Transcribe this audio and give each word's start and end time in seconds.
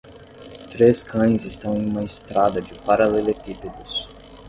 Três 0.71 1.03
cães 1.03 1.45
estão 1.45 1.77
em 1.77 1.85
uma 1.85 2.03
estrada 2.03 2.59
de 2.59 2.73
paralelepípedos. 2.73 4.09